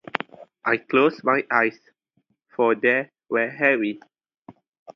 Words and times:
I 0.65 0.77
closed 0.77 1.23
my 1.23 1.45
eyes, 1.51 1.79
for 2.55 2.73
they 2.73 3.11
were 3.29 3.51
heavy. 3.51 4.01